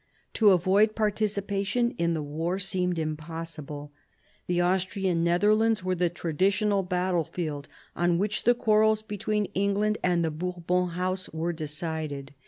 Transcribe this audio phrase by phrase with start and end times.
[0.33, 3.91] To avoid participation in the war seemed impossible.
[4.47, 10.31] The Austrian Netherlands were the traditional battlefield on which the quarrels between England and the
[10.31, 12.33] Bourbon House were decided.